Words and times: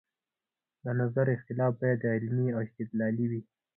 د 0.83 0.85
نظر 1.01 1.25
اختلاف 1.35 1.73
باید 1.81 2.09
علمي 2.13 2.47
او 2.55 2.59
استدلالي 2.67 3.25
وي 3.31 3.41